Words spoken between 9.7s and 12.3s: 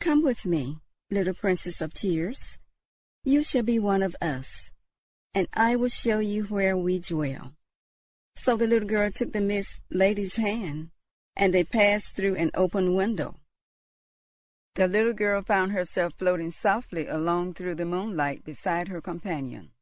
Lady's hand, and they passed